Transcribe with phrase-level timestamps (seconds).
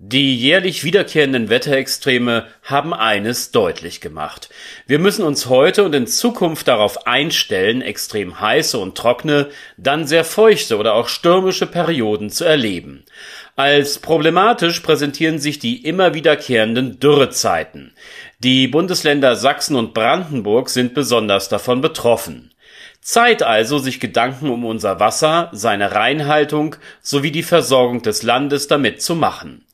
[0.00, 4.48] Die jährlich wiederkehrenden Wetterextreme haben eines deutlich gemacht.
[4.86, 10.22] Wir müssen uns heute und in Zukunft darauf einstellen, extrem heiße und trockene, dann sehr
[10.22, 13.06] feuchte oder auch stürmische Perioden zu erleben.
[13.56, 17.92] Als problematisch präsentieren sich die immer wiederkehrenden Dürrezeiten.
[18.38, 22.54] Die Bundesländer Sachsen und Brandenburg sind besonders davon betroffen.
[23.00, 29.02] Zeit also, sich Gedanken um unser Wasser, seine Reinhaltung sowie die Versorgung des Landes damit
[29.02, 29.64] zu machen.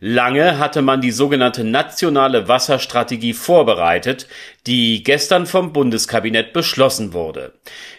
[0.00, 4.26] Lange hatte man die sogenannte nationale Wasserstrategie vorbereitet,
[4.66, 7.52] die gestern vom Bundeskabinett beschlossen wurde.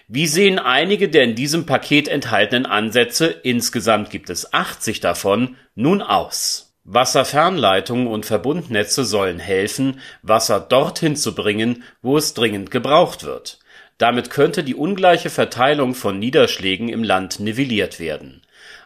[0.07, 6.01] Wie sehen einige der in diesem Paket enthaltenen Ansätze, insgesamt gibt es 80 davon, nun
[6.01, 6.73] aus?
[6.85, 13.59] Wasserfernleitungen und Verbundnetze sollen helfen, Wasser dorthin zu bringen, wo es dringend gebraucht wird.
[13.97, 18.41] Damit könnte die ungleiche Verteilung von Niederschlägen im Land nivelliert werden.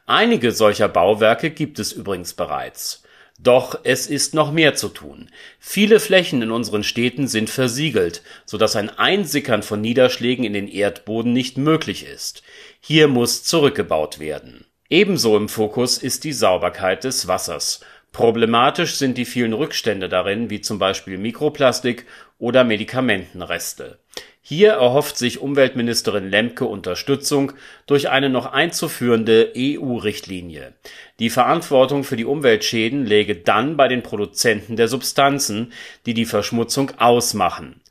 [0.09, 3.03] Einige solcher Bauwerke gibt es übrigens bereits.
[3.39, 5.29] Doch es ist noch mehr zu tun.
[5.59, 10.69] Viele Flächen in unseren Städten sind versiegelt, so dass ein Einsickern von Niederschlägen in den
[10.69, 12.41] Erdboden nicht möglich ist.
[12.79, 14.65] Hier muss zurückgebaut werden.
[14.89, 17.81] Ebenso im Fokus ist die Sauberkeit des Wassers.
[18.11, 22.05] Problematisch sind die vielen Rückstände darin, wie zum Beispiel Mikroplastik
[22.39, 23.99] oder Medikamentenreste.
[24.41, 27.51] Hier erhofft sich Umweltministerin Lemke Unterstützung
[27.85, 30.73] durch eine noch einzuführende EU-Richtlinie.
[31.19, 35.73] Die Verantwortung für die Umweltschäden läge dann bei den Produzenten der Substanzen,
[36.05, 37.81] die die Verschmutzung ausmachen.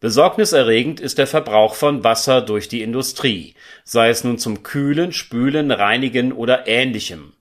[0.00, 5.70] Besorgniserregend ist der Verbrauch von Wasser durch die Industrie, sei es nun zum Kühlen, Spülen,
[5.70, 7.34] Reinigen oder ähnlichem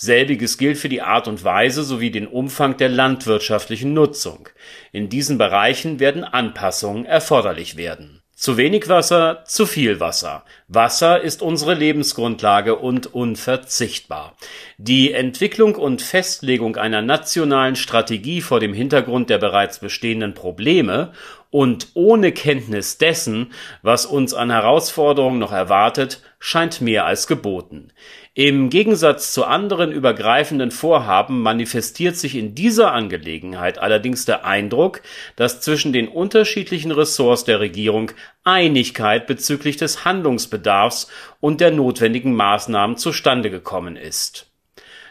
[0.00, 4.48] Selbiges gilt für die Art und Weise sowie den Umfang der landwirtschaftlichen Nutzung.
[4.92, 8.22] In diesen Bereichen werden Anpassungen erforderlich werden.
[8.32, 10.44] Zu wenig Wasser, zu viel Wasser.
[10.68, 14.36] Wasser ist unsere Lebensgrundlage und unverzichtbar.
[14.76, 21.12] Die Entwicklung und Festlegung einer nationalen Strategie vor dem Hintergrund der bereits bestehenden Probleme
[21.50, 27.92] und ohne Kenntnis dessen, was uns an Herausforderungen noch erwartet, scheint mehr als geboten.
[28.34, 35.02] Im Gegensatz zu anderen übergreifenden Vorhaben manifestiert sich in dieser Angelegenheit allerdings der Eindruck,
[35.36, 38.12] dass zwischen den unterschiedlichen Ressorts der Regierung
[38.44, 41.08] Einigkeit bezüglich des Handlungsbedarfs
[41.40, 44.52] und der notwendigen Maßnahmen zustande gekommen ist.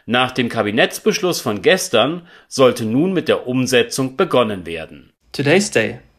[0.05, 5.11] Nach dem Kabinettsbeschluss von gestern sollte nun mit der Umsetzung begonnen werden.
[5.33, 5.99] Today's Day,